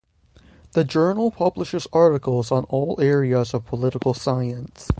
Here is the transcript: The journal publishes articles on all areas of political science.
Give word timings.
The 0.71 0.83
journal 0.83 1.29
publishes 1.29 1.85
articles 1.93 2.51
on 2.51 2.63
all 2.69 2.99
areas 2.99 3.53
of 3.53 3.67
political 3.67 4.15
science. 4.15 4.89